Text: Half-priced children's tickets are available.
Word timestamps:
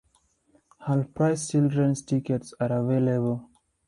Half-priced 0.87 1.51
children's 1.51 2.01
tickets 2.01 2.55
are 2.59 2.71
available. 2.71 3.47